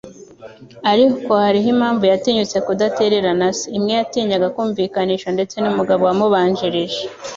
Ariko 0.91 1.29
hariho 1.43 1.67
indi 1.71 1.79
mpamvu 1.81 2.03
yatinyutse 2.11 2.57
kudatererana 2.67 3.47
se, 3.57 3.65
imwe 3.77 3.91
yatinyaga 3.99 4.47
kumvikanisha 4.55 5.27
ndetse 5.35 5.55
numugabo 5.59 6.01
wamubanjirije. 6.09 7.01